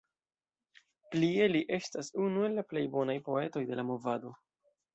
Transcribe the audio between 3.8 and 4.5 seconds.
la Movado.